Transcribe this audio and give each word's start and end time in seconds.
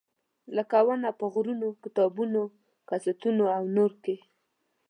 لکه 0.55 0.77
ونه 0.87 1.09
په 1.19 1.25
غرونه، 1.33 1.67
کتابونه، 1.83 2.41
کساتونه 2.89 3.43
او 3.57 3.63
نور 3.75 3.91
کې. 4.03 4.15